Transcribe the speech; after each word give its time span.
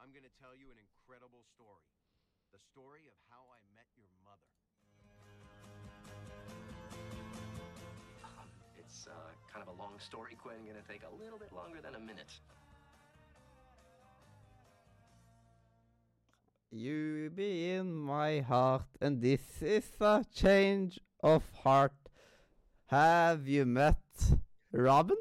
I'm 0.00 0.12
gonna 0.12 0.32
tell 0.40 0.52
you 0.52 0.68
an 0.68 0.78
incredible 0.78 1.42
story. 1.56 1.88
The 2.52 2.60
story 2.72 3.08
of 3.08 3.16
how 3.30 3.42
I 3.48 3.60
met 3.74 3.88
your 3.96 4.12
mother. 4.24 4.52
Um, 8.24 8.48
it's 8.78 9.06
uh, 9.08 9.12
kind 9.52 9.66
of 9.66 9.72
a 9.74 9.76
long 9.80 9.98
story, 9.98 10.36
Quinn. 10.40 10.56
Gonna 10.66 10.84
take 10.88 11.02
a 11.02 11.14
little 11.22 11.38
bit 11.38 11.52
longer 11.52 11.80
than 11.80 11.94
a 11.94 12.00
minute. 12.00 12.32
You 16.70 17.30
be 17.34 17.70
in 17.70 17.94
my 17.94 18.40
heart, 18.40 18.84
and 19.00 19.22
this 19.22 19.62
is 19.62 19.88
a 20.00 20.24
change 20.34 21.00
of 21.22 21.42
heart. 21.64 21.94
Have 22.86 23.48
you 23.48 23.64
met 23.64 24.02
Robin? 24.72 25.16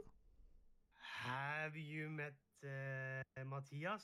Have 1.24 1.78
you 1.78 2.10
met 2.10 2.34
eh, 2.64 3.44
Mathias? 3.44 4.04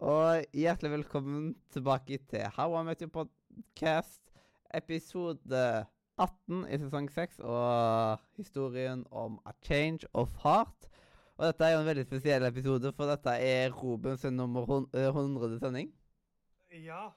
Og 0.00 0.46
hjertelig 0.56 0.90
velkommen 0.94 1.50
tilbake 1.68 2.16
til 2.30 2.46
How 2.56 2.72
I 2.78 2.84
Met 2.86 3.02
Your 3.04 3.10
Podcast, 3.12 4.22
episode 4.72 5.58
18 6.16 6.62
i 6.72 6.78
sesong 6.80 7.10
6, 7.12 7.42
og 7.44 8.22
historien 8.40 9.02
om 9.12 9.36
A 9.44 9.52
Change 9.60 10.08
of 10.16 10.32
Heart. 10.40 10.88
Og 11.36 11.44
dette 11.50 11.68
er 11.68 11.74
jo 11.74 11.82
en 11.82 11.90
veldig 11.90 12.06
spesiell 12.06 12.48
episode, 12.48 12.94
for 12.96 13.12
dette 13.12 13.34
er 13.44 13.76
Robens 13.76 14.24
nummer 14.32 14.64
eh, 14.96 15.10
100. 15.12 15.60
sending. 15.60 15.92
Ja, 16.72 17.10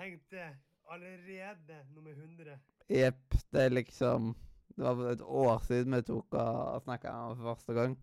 tenkte 0.00 0.48
allerede 0.88 1.82
nummer 1.92 2.16
100. 2.16 2.56
Jepp, 2.88 3.36
det 3.52 3.66
er 3.66 3.76
liksom 3.82 4.32
Det 4.78 4.84
var 4.86 5.10
et 5.12 5.20
år 5.20 5.58
siden 5.68 5.92
vi 5.92 6.06
tok 6.08 6.40
og 6.40 6.80
snakka 6.88 7.18
for 7.34 7.52
første 7.52 7.76
gang. 7.76 8.00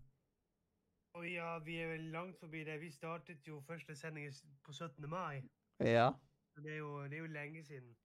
Og 1.12 1.26
ja, 1.32 1.58
vi 1.58 1.76
er 1.76 1.92
vel 1.92 2.00
langt 2.00 2.38
forbi 2.40 2.64
det. 2.64 2.80
Vi 2.80 2.90
startet 2.90 3.48
jo 3.48 3.60
første 3.66 3.96
sending 3.96 4.32
på 4.64 4.72
17. 4.72 5.08
mai. 5.08 5.42
Ja. 5.80 6.10
Så 6.54 6.60
Det 6.60 6.72
er 6.72 6.76
jo, 6.76 7.04
det 7.04 7.12
er 7.12 7.18
jo 7.18 7.26
lenge 7.26 7.64
siden. 7.64 7.96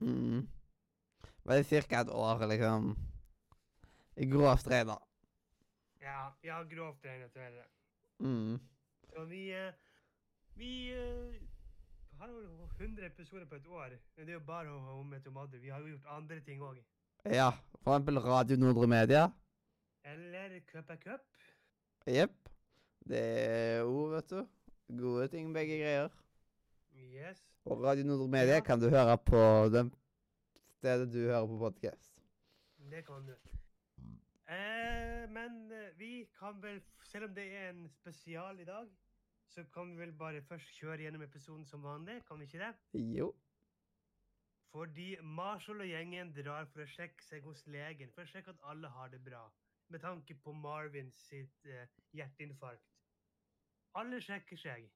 Mm. 0.00 0.48
Var 1.44 1.54
det 1.54 1.66
ca. 1.66 2.00
et 2.00 2.08
år, 2.08 2.46
liksom. 2.46 2.96
I 4.16 4.26
grovt 4.30 4.68
regna. 4.70 4.96
Ja, 6.00 6.30
ja 6.44 6.62
grovt 6.62 7.04
regnet 7.04 7.36
er 7.36 7.50
det. 7.50 7.66
Mm. 8.18 8.58
Så 9.14 9.24
vi 9.24 9.50
eh, 9.52 9.72
Vi 10.54 10.92
eh, 10.92 11.34
har 12.18 12.28
jo 12.28 12.68
100 12.80 13.06
episoder 13.06 13.46
på 13.46 13.54
et 13.54 13.66
år. 13.66 13.88
Men 14.16 14.26
det 14.26 14.28
er 14.28 14.38
jo 14.38 14.46
bare 14.46 14.70
om 14.70 15.12
et 15.12 15.32
Mother. 15.32 15.58
Vi 15.58 15.68
har 15.68 15.78
jo 15.78 15.86
gjort 15.86 16.06
andre 16.06 16.40
ting 16.40 16.62
òg. 16.62 16.80
Ja, 17.24 17.50
for 17.82 17.94
eksempel 17.94 18.18
Radio 18.18 18.56
Nordre 18.56 18.86
Media. 18.86 19.28
Eller 20.04 20.60
Cup 20.72 20.90
er 20.90 20.96
cup. 20.96 21.20
Jepp. 22.08 22.48
Det 23.08 23.20
er 23.20 23.82
ord, 23.84 24.14
vet 24.16 24.30
du, 24.30 24.40
gode 25.00 25.28
ting 25.32 25.52
begge 25.54 25.76
greier. 25.80 26.08
Yes. 26.96 27.40
Og 27.68 27.82
Radio 27.84 28.04
Nordre 28.08 28.28
Media 28.32 28.60
kan 28.64 28.80
du 28.80 28.88
høre 28.88 29.16
på 29.20 29.40
det 29.72 29.88
stedet 30.78 31.10
du 31.12 31.18
hører 31.26 31.46
på 31.46 31.58
podkast. 31.58 32.22
Det 32.90 33.02
kan 33.06 33.26
du. 33.26 33.34
Eh, 34.48 35.24
men 35.30 35.72
eh, 35.72 35.90
vi 35.98 36.24
kan 36.38 36.62
vel, 36.62 36.80
selv 37.10 37.28
om 37.28 37.34
det 37.34 37.44
er 37.56 37.68
en 37.70 37.88
spesial 37.92 38.60
i 38.60 38.64
dag, 38.64 38.88
så 39.48 39.64
kan 39.74 39.90
vi 39.90 40.00
vel 40.00 40.12
bare 40.12 40.42
først 40.48 40.72
kjøre 40.78 41.02
gjennom 41.02 41.22
episoden 41.22 41.66
som 41.66 41.84
vanlig, 41.84 42.22
kan 42.28 42.40
vi 42.40 42.48
ikke 42.48 42.62
det? 42.62 43.02
Jo. 43.18 43.34
Fordi 44.72 45.16
Marshall 45.22 45.80
og 45.80 45.90
gjengen 45.90 46.32
drar 46.36 46.68
for 46.72 46.84
å 46.84 46.90
sjekke 46.92 47.24
seg 47.24 47.44
hos 47.44 47.64
legen, 47.66 48.12
for 48.14 48.24
å 48.24 48.32
sjekke 48.32 48.54
at 48.54 48.64
alle 48.72 48.88
har 48.96 49.12
det 49.12 49.20
bra, 49.24 49.44
med 49.88 50.00
tanke 50.00 50.34
på 50.34 50.52
Marvin 50.52 51.10
sitt 51.12 51.64
eh, 51.64 51.88
hjerteinfarkt. 52.12 52.84
Alle 53.94 54.20
sjekker 54.20 54.56
seg. 54.56 54.90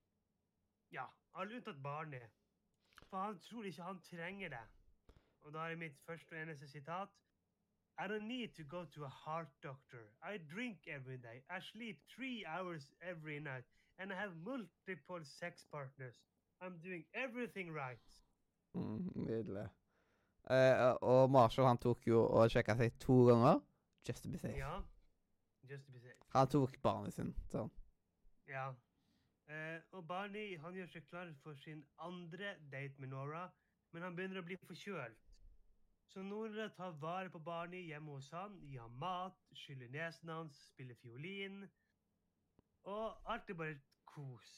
Ja, 0.92 1.06
alle 1.34 1.56
unntatt 1.56 1.82
barnet. 1.82 2.30
For 3.08 3.16
han 3.16 3.40
tror 3.40 3.64
ikke 3.64 3.82
han 3.82 4.00
trenger 4.02 4.48
det. 4.48 4.66
Og 5.42 5.52
da 5.52 5.58
er 5.58 5.76
mitt 5.76 5.98
første 6.06 6.36
og 6.36 6.42
eneste 6.42 6.68
sitat. 6.68 7.08
I 7.98 8.06
don't 8.08 8.26
need 8.26 8.48
to 8.56 8.64
go 8.64 8.84
to 8.84 9.04
a 9.04 9.12
heart 9.24 9.48
doctor. 9.62 10.04
I 10.22 10.38
drink 10.54 10.86
every 10.86 11.16
day. 11.16 11.42
I 11.50 11.60
sleep 11.60 11.98
three 12.16 12.44
hours 12.46 12.92
every 13.00 13.38
night. 13.38 13.64
And 13.98 14.12
I 14.12 14.14
have 14.16 14.36
multiple 14.36 15.24
sex 15.24 15.64
partners. 15.72 16.16
I'm 16.60 16.78
doing 16.78 17.04
everything 17.14 17.74
right. 17.74 18.24
Mm, 18.74 19.12
Nydelig. 19.14 19.68
Uh, 20.50 20.96
og 21.00 21.30
Marshall 21.30 21.66
han 21.66 21.78
tok 21.78 22.06
jo 22.06 22.24
og 22.26 22.50
sjekka 22.50 22.74
seg 22.78 22.96
to 23.00 23.24
ganger. 23.28 23.60
Just 24.08 24.22
to 24.22 24.28
be 24.28 24.38
safe. 24.38 24.56
Ja. 24.58 24.82
Just 25.70 25.84
to 25.86 25.92
be 25.92 26.00
safe. 26.00 26.16
Han 26.34 26.48
tok 26.48 26.78
barnet 26.82 27.14
sin. 27.14 27.34
Sånn. 27.52 27.70
Ja. 28.48 28.72
Eh, 29.48 29.80
og 29.92 30.06
Barney 30.08 30.56
han 30.58 30.74
gjør 30.74 30.88
seg 30.92 31.04
klar 31.10 31.30
for 31.42 31.54
sin 31.54 31.84
andre 31.98 32.54
date 32.72 32.94
med 32.98 33.08
Nora, 33.12 33.48
men 33.92 34.02
han 34.02 34.16
begynner 34.16 34.40
å 34.40 34.46
bli 34.46 34.56
forkjølt. 34.56 35.18
Så 36.12 36.22
Nora 36.22 36.68
tar 36.76 36.92
vare 37.00 37.30
på 37.30 37.38
Barney 37.44 37.86
hjemme 37.88 38.12
hos 38.16 38.30
han, 38.30 38.58
gir 38.68 38.80
ham 38.80 38.94
mat, 39.00 39.38
skyller 39.56 39.88
nesen 39.92 40.28
hans, 40.28 40.58
spiller 40.72 40.94
fiolin. 41.02 41.62
Og 42.84 43.30
alt 43.32 43.50
er 43.50 43.54
bare 43.54 43.78
kos. 44.06 44.52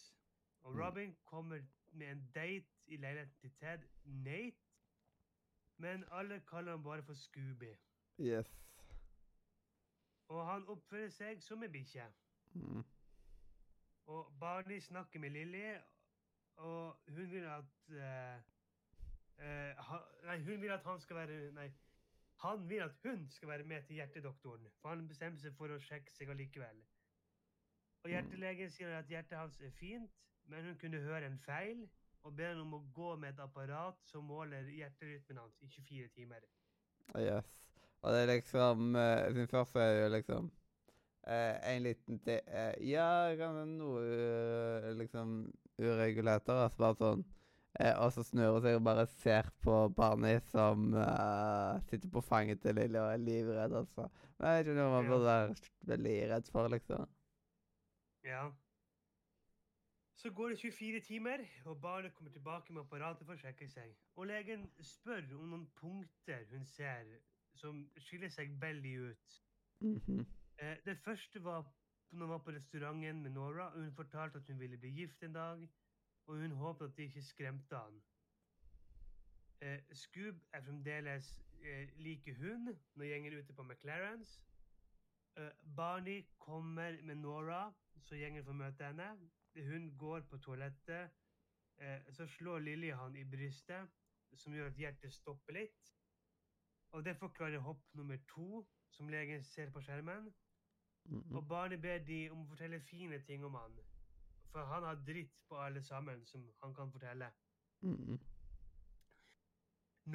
Og 0.65 0.73
Mm. 0.75 0.81
Robin 0.81 1.17
kommer 1.25 1.61
med 1.93 2.11
en 2.11 2.23
date 2.35 2.67
i 2.87 2.97
leiligheten 2.97 3.35
til 3.41 3.51
Ted, 3.61 3.85
Nate. 4.05 4.57
Men 5.79 6.05
alle 6.11 6.41
kaller 6.47 6.71
ham 6.71 6.83
bare 6.83 7.03
for 7.03 7.15
Scooby. 7.15 7.75
Yes. 8.19 8.47
Og 10.29 10.47
han 10.49 10.67
oppfører 10.69 11.11
seg 11.13 11.43
som 11.43 11.63
en 11.63 11.73
bikkje. 11.73 12.07
Mm. 12.55 12.85
Og 14.07 14.33
Barney 14.41 14.81
snakker 14.81 15.21
med 15.21 15.31
Lilly, 15.31 15.77
og 16.57 16.97
hun 17.09 17.31
vil 17.31 17.45
at 17.45 17.65
uh, 17.89 18.37
uh, 19.39 19.85
ha, 19.89 19.99
Nei, 20.25 20.39
hun 20.45 20.61
vil 20.63 20.71
at 20.71 20.85
han 20.85 21.01
skal 21.01 21.17
være 21.17 21.51
Nei, 21.53 21.69
han 22.45 22.69
vil 22.69 22.83
at 22.85 22.99
hun 23.03 23.29
skal 23.31 23.49
være 23.49 23.65
med 23.65 23.83
til 23.83 23.95
hjertedoktoren, 23.95 24.69
for 24.81 24.89
han 24.89 25.09
bestemmer 25.09 25.41
seg 25.41 25.57
for 25.57 25.73
å 25.73 25.81
sjekke 25.81 26.13
seg 26.13 26.31
allikevel. 26.31 26.83
Og 28.05 28.11
hjertelegen 28.13 28.71
sier 28.71 28.99
at 28.99 29.09
hjertet 29.09 29.39
hans 29.39 29.61
er 29.61 29.73
fint, 29.79 30.13
men 30.53 30.65
hun 30.69 30.79
kunne 30.81 31.01
høre 31.01 31.27
en 31.27 31.39
feil, 31.47 31.87
og 32.25 32.37
ber 32.37 32.53
ham 32.53 32.67
om 32.67 32.75
å 32.79 32.85
gå 32.97 33.15
med 33.21 33.35
et 33.35 33.41
apparat 33.45 34.01
som 34.09 34.29
måler 34.29 34.69
hjerterytmen 34.73 35.41
hans 35.41 35.57
i 35.65 35.69
24 35.73 36.09
timer. 36.17 36.45
Yes. 37.21 37.49
Og 38.05 38.13
det 38.13 38.21
er 38.21 38.33
liksom 38.35 38.97
uh, 38.99 39.33
Sin 39.33 39.49
første 39.49 39.81
er 39.81 39.95
jo 40.03 40.09
liksom 40.13 40.51
uh, 41.25 41.55
en 41.71 41.83
liten 41.83 42.19
til 42.25 42.41
uh, 42.53 42.75
Ja, 42.85 43.33
kan 43.41 43.63
noe 43.79 44.03
uh, 44.05 44.91
liksom 44.99 45.39
uregulert 45.81 46.49
altså 46.53 46.83
bare 46.85 46.99
sånn 47.01 47.25
eh, 47.81 47.95
Og 47.99 48.13
så 48.15 48.25
snur 48.27 48.57
hun 48.57 48.65
seg 48.65 48.79
og 48.79 48.85
bare 48.87 49.07
ser 49.17 49.49
på 49.65 49.79
Barney 49.97 50.41
som 50.53 50.93
eh, 50.95 51.81
sitter 51.89 52.13
på 52.13 52.23
fanget 52.25 52.63
til 52.63 52.77
Lilly 52.79 53.01
og 53.01 53.13
er 53.13 53.23
livredd, 53.23 53.79
altså. 53.81 54.09
Men 54.39 54.49
jeg 54.51 54.59
vet 54.59 54.69
ikke 54.69 54.79
noe 54.81 54.93
man 54.93 55.09
burde 55.11 55.31
være 55.31 55.71
veldig 55.95 56.19
redd 56.35 56.53
for, 56.53 56.69
liksom. 56.71 57.09
Ja. 58.25 58.45
Så 60.15 60.31
går 60.33 60.55
det 60.55 60.61
24 60.61 61.01
timer, 61.05 61.43
og 61.65 61.81
barnet 61.81 62.15
kommer 62.15 62.33
tilbake 62.33 62.73
med 62.73 62.85
apparatet 62.85 63.27
for 63.27 63.35
å 63.35 63.43
sjekke 63.43 63.69
seg. 63.69 63.91
Og 64.17 64.31
legen 64.31 64.71
spør 64.81 65.27
om 65.37 65.51
noen 65.51 65.67
punkter 65.77 66.47
hun 66.55 66.65
ser 66.65 67.03
som 67.55 67.85
skiller 67.99 68.29
seg 68.29 68.55
veldig 68.61 68.95
ut. 69.11 69.41
Mhm. 69.81 70.27
Eh, 70.59 70.77
det 70.85 70.99
første 70.99 71.43
var 71.45 71.65
når 72.11 72.27
hun 72.27 72.31
var 72.31 72.39
på 72.39 72.53
restauranten 72.55 73.23
med 73.23 73.31
Nora, 73.31 73.67
og 73.75 73.83
hun 73.83 73.93
fortalte 73.93 74.39
at 74.39 74.47
hun 74.47 74.61
ville 74.61 74.79
bli 74.79 74.89
gift 74.89 75.23
en 75.23 75.33
dag, 75.33 75.69
og 76.27 76.37
hun 76.37 76.51
håpet 76.51 76.85
at 76.85 76.97
de 76.97 77.03
ikke 77.03 77.23
skremte 77.23 77.77
han. 77.77 78.03
Eh, 79.61 79.81
Scoob 79.93 80.41
er 80.53 80.61
fremdeles 80.61 81.43
eh, 81.63 81.89
like 81.97 82.35
hun 82.35 82.77
når 82.95 83.05
gjengen 83.05 83.39
ute 83.39 83.53
på 83.53 83.63
McLarens. 83.63 84.41
Eh, 85.37 85.51
Barney 85.77 86.27
kommer 86.39 87.03
med 87.03 87.15
Nora, 87.15 87.73
så 88.01 88.17
gjengen 88.17 88.45
får 88.45 88.53
møte 88.53 88.85
henne. 88.85 89.09
Hun 89.55 89.97
går 89.99 90.21
på 90.21 90.39
toalettet. 90.39 91.11
Eh, 91.79 92.13
så 92.13 92.27
slår 92.27 92.59
Lilly 92.59 92.91
han 92.93 93.17
i 93.17 93.25
brystet, 93.25 93.91
som 94.35 94.55
gjør 94.55 94.67
at 94.71 94.79
hjertet 94.79 95.13
stopper 95.13 95.53
litt. 95.53 95.95
Og 96.95 97.05
det 97.05 97.17
forklarer 97.19 97.59
hopp 97.59 97.83
nummer 97.99 98.19
to, 98.31 98.63
som 98.95 99.09
legen 99.11 99.43
ser 99.43 99.71
på 99.75 99.83
skjermen. 99.83 100.31
Og 101.35 101.49
barnet 101.49 101.83
ber 101.83 101.99
de 102.07 102.21
om 102.31 102.45
å 102.45 102.49
fortelle 102.53 102.79
fine 102.81 103.19
ting 103.27 103.45
om 103.45 103.57
han. 103.59 103.75
For 104.53 104.65
han 104.71 104.87
har 104.87 105.03
dritt 105.07 105.35
på 105.49 105.59
alle 105.59 105.83
sammen 105.83 106.23
som 106.31 106.47
han 106.63 106.75
kan 106.75 106.93
fortelle. 106.95 107.33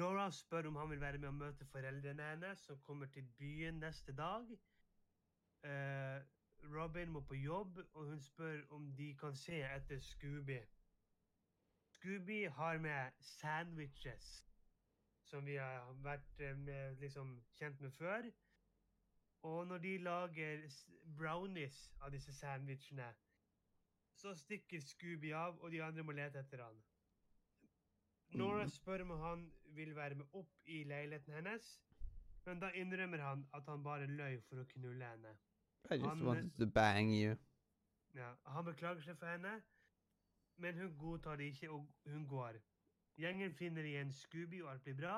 Nora 0.00 0.30
spør 0.30 0.70
om 0.70 0.76
han 0.80 0.90
vil 0.90 1.00
være 1.00 1.18
med 1.18 1.28
å 1.28 1.36
møte 1.36 1.66
foreldrene 1.68 2.32
hennes, 2.32 2.64
som 2.64 2.80
kommer 2.86 3.10
til 3.12 3.28
byen 3.38 3.80
neste 3.84 4.14
dag. 4.16 4.48
Uh, 5.66 6.18
Robin 6.72 7.10
må 7.12 7.20
på 7.20 7.34
jobb, 7.34 7.78
og 7.92 8.06
hun 8.06 8.20
spør 8.22 8.62
om 8.70 8.92
de 8.96 9.14
kan 9.20 9.36
se 9.36 9.60
etter 9.66 10.00
Scooby. 10.00 10.60
Scooby 11.94 12.44
har 12.48 12.78
med 12.78 13.10
sandwiches, 13.20 14.49
som 15.30 15.44
vi 15.46 15.56
har 15.60 15.86
vært 16.04 16.40
eh, 16.42 16.56
med, 16.58 16.98
liksom, 17.02 17.36
kjent 17.58 17.80
med 17.80 17.92
før. 17.96 18.30
Og 19.46 19.66
når 19.70 19.78
de 19.86 19.92
lager 20.04 20.64
brownies 21.16 21.90
av 22.02 22.10
disse 22.12 22.34
sandwichene, 22.36 23.12
Så 24.20 24.34
stikker 24.36 24.82
Scooby 24.84 25.30
av, 25.32 25.54
og 25.64 25.70
de 25.72 25.78
andre 25.82 26.02
må 26.04 26.12
lete 26.12 26.42
etter 26.42 26.60
han. 26.60 26.74
Nora 28.36 28.64
Mhm. 28.66 28.70
spør 28.70 29.00
om 29.02 29.10
han 29.20 29.52
vil 29.74 29.94
være 29.96 30.14
med 30.14 30.26
opp 30.34 30.50
i 30.66 30.82
leiligheten 30.84 31.32
hennes, 31.34 31.80
men 32.44 32.60
da 32.60 32.68
innrømmer 32.76 33.18
han 33.24 33.46
at 33.54 33.64
han 33.66 33.82
bare 33.82 34.06
løy 34.06 34.36
for 34.48 34.56
å 34.60 34.66
knulle 34.74 35.08
henne. 35.08 35.32
I 35.90 35.94
just 35.96 36.04
Han- 36.06 36.24
wanted 36.26 36.50
to 36.58 36.66
bang 36.66 37.14
you. 37.14 37.36
Ja, 38.14 38.34
han 38.46 38.64
beklager 38.64 39.00
seg 39.02 39.16
for 39.18 39.26
henne, 39.26 39.62
men 40.58 40.74
hun 40.74 40.98
godtar 40.98 41.36
det 41.36 41.44
ikke, 41.54 41.70
og 41.70 41.88
hun 42.06 42.26
går. 42.28 42.60
Gjengen 43.20 43.52
finner 43.52 43.84
igjen 43.84 44.12
Scooby, 44.12 44.62
og 44.64 44.70
alt 44.72 44.84
blir 44.86 44.96
bra. 44.96 45.14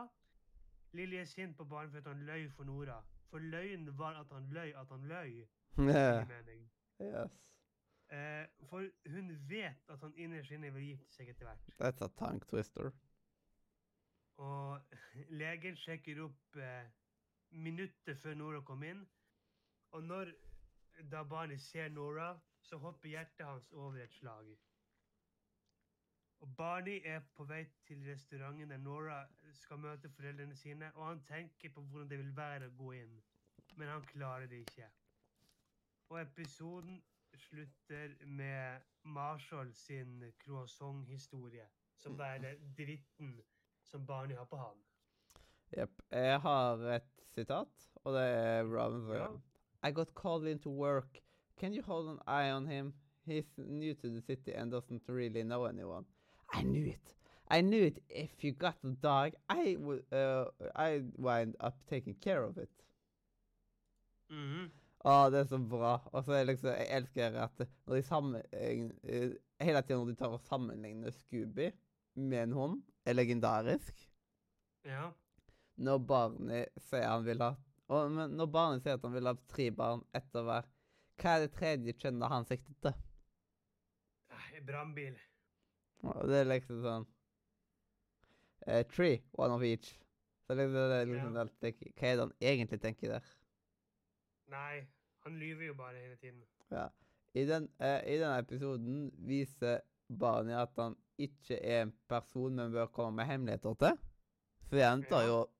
Lilly 0.93 1.21
er 1.21 1.29
sint 1.31 1.57
på 1.57 1.65
barn 1.65 1.91
for 1.91 2.03
at 2.03 2.09
han 2.11 2.25
løy 2.27 2.49
for 2.51 2.65
Nora. 2.65 2.99
For 3.31 3.39
løgnen 3.39 3.99
var 3.99 4.19
at 4.21 4.33
han 4.35 4.49
løy 4.51 4.73
at 4.77 4.89
han 4.91 5.09
løy. 5.09 5.45
Yeah. 5.81 6.27
Yes. 7.01 7.31
Eh, 8.13 8.47
for 8.69 8.85
hun 9.11 9.31
vet 9.49 9.89
at 9.89 10.01
han 10.03 10.13
innerst 10.17 10.51
inne 10.53 10.69
vil 10.75 10.85
gifte 10.85 11.15
seg 11.15 11.31
etter 11.33 11.49
hvert. 11.49 11.71
That's 11.81 12.05
a 12.05 12.09
tank 12.19 12.45
twister. 12.51 12.91
Og 14.37 14.81
legen 15.41 15.79
sjekker 15.81 16.21
opp 16.27 16.59
eh, 16.61 16.91
minutter 17.51 18.19
før 18.21 18.35
Nora 18.35 18.61
kom 18.61 18.85
inn. 18.85 19.01
Og 19.97 20.05
når 20.05 20.35
da 21.11 21.23
barnet 21.25 21.61
ser 21.61 21.89
Nora, 21.89 22.35
så 22.63 22.77
hopper 22.77 23.09
hjertet 23.09 23.47
hans 23.47 23.73
over 23.73 24.03
et 24.03 24.13
slag. 24.21 24.53
Og 26.43 26.57
Barney 26.57 27.01
er 27.05 27.21
på 27.37 27.45
vei 27.47 27.61
til 27.87 28.01
restauranten 28.09 28.71
der 28.71 28.81
Nora 28.83 29.21
skal 29.55 29.79
møte 29.79 30.09
foreldrene 30.11 30.57
sine, 30.59 30.89
og 30.95 31.07
han 31.07 31.21
tenker 31.29 31.71
på 31.71 31.81
hvordan 31.87 32.09
det 32.11 32.19
vil 32.19 32.33
være 32.37 32.67
å 32.67 32.75
gå 32.81 32.89
inn, 32.99 33.13
men 33.79 33.89
han 33.89 34.03
klarer 34.11 34.49
det 34.51 34.65
ikke. 34.65 34.89
Og 36.11 36.19
episoden 36.21 36.99
slutter 37.45 38.17
med 38.27 38.83
Marshall 39.05 39.71
sin 39.75 40.25
croissant-historie, 40.43 41.69
som 41.97 42.17
da 42.19 42.33
er 42.35 42.59
dritten 42.79 43.37
som 43.87 44.07
Barney 44.07 44.35
har 44.37 44.49
på 44.51 44.59
han. 44.59 44.83
Jepp. 45.77 46.03
Jeg 46.11 46.41
har 46.41 46.83
et 46.97 47.23
sitat, 47.33 47.87
og 48.03 48.17
det 48.19 48.25
er 48.27 48.65
Robin 48.67 49.07
Ja. 49.07 49.13
Williams. 49.13 49.47
I 49.85 49.91
got 49.93 50.15
called 50.15 50.49
into 50.49 50.71
work. 50.71 51.23
Can 51.57 51.73
you 51.75 51.83
hold 51.83 52.09
an 52.09 52.21
eye 52.27 52.51
on 52.51 52.67
him? 52.67 52.93
He's 53.27 53.47
new 53.59 53.95
to 53.95 54.09
the 54.11 54.21
city 54.21 54.53
and 54.55 54.73
doesn't 54.73 55.09
really 55.09 55.43
know 55.43 55.67
anyone. 55.67 56.05
I 56.53 56.63
knew 56.63 56.87
it. 56.87 57.15
I 57.49 57.61
knew 57.61 57.83
it. 57.85 58.03
If 58.09 58.45
you 58.45 58.53
got 58.53 58.77
a 58.85 58.89
dog, 58.89 59.33
I 59.49 59.77
would. 59.79 60.05
Uh, 60.13 60.47
I 60.75 61.03
wind 61.17 61.57
up 61.61 61.77
taking 61.87 62.15
care 62.15 62.45
of 62.45 62.59
it. 62.59 62.71
Mhm. 64.31 64.71
Å, 65.05 65.31
det 65.31 65.41
er 65.41 65.49
så 65.51 65.59
bra. 65.59 65.97
Og 66.13 66.25
så 66.25 66.45
liksom, 66.47 66.71
jeg 66.77 66.89
elsker 66.97 67.35
at 67.43 67.65
når 67.87 67.97
de 67.97 68.03
sammen, 68.07 68.43
eh, 68.55 69.33
hele 69.61 69.83
tiden 69.83 70.05
når 70.05 70.13
de 70.13 70.15
tar 70.21 70.31
og 70.37 70.45
sammenligner 70.47 71.11
Scooby 71.11 71.73
med 72.15 72.43
en 72.45 72.53
hund, 72.53 72.83
er 73.05 73.17
legendarisk. 73.19 74.07
Ja. 74.87 75.11
Når 75.83 75.99
barnet 76.07 76.83
sier 76.87 77.09
han 77.09 77.25
vil 77.27 77.41
ha 77.41 77.55
og, 77.89 78.11
Men 78.13 78.37
når 78.37 78.47
barnet 78.53 78.83
sier 78.85 78.95
at 78.95 79.05
han 79.05 79.15
vil 79.15 79.27
ha 79.27 79.35
tre 79.51 79.71
barn 79.75 80.05
etter 80.15 80.47
hver, 80.47 80.69
hva 81.19 81.35
er 81.35 81.45
det 81.45 81.53
tredje 81.57 81.95
kjønnet 81.99 82.33
han 82.33 82.47
siktet 82.49 82.79
til? 82.85 82.95
Brannbil. 84.63 85.17
Og 85.17 85.32
det 86.03 86.41
er 86.41 86.49
liksom 86.51 86.81
sånn 86.83 87.05
uh, 88.69 88.83
Three, 88.91 89.21
one 89.39 89.55
of 89.55 89.63
each. 89.63 89.93
Så 90.47 90.57
liksom, 90.59 90.75
det 90.75 90.97
er 91.01 91.07
liksom 91.07 91.35
Ja. 91.37 91.41
alt 91.45 91.61
Hva 91.63 91.69
er 92.09 92.17
det 92.17 92.25
han 92.25 92.33
egentlig 92.41 92.81
tenker 92.83 93.15
der? 93.15 93.31
Nei, 94.51 94.83
han 95.25 95.39
lyver 95.39 95.67
jo 95.71 95.75
bare 95.79 95.97
hele 96.03 96.17
tiden. 96.17 96.43
Ja. 96.71 96.89
I, 97.35 97.45
den, 97.49 97.69
uh, 97.81 98.01
I 98.05 98.19
denne 98.19 98.39
episoden 98.43 99.11
viser 99.27 99.81
Barney 100.09 100.53
at 100.59 100.75
han 100.77 100.97
ikke 101.19 101.57
er 101.63 101.83
en 101.87 101.93
person 102.09 102.55
men 102.59 102.73
bør 102.75 102.91
komme 102.93 103.17
med 103.23 103.31
hemmeligheter 103.31 103.75
til. 103.81 103.97
For 104.67 104.77
Forventer 104.77 105.21
Ja. 105.23 105.27
jo 105.29 105.39
å 105.45 105.51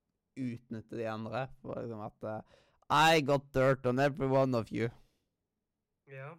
utnytte 0.43 0.97
de 0.97 1.07
andre. 1.09 1.47
For 1.61 1.79
liksom 1.81 2.03
at 2.05 2.23
uh, 2.23 2.41
I 2.91 3.21
got 3.21 3.47
dirt 3.53 3.85
on 3.85 3.99
every 3.99 4.27
one 4.27 4.53
of 4.57 4.71
you. 4.71 4.89
Ja. 6.07 6.33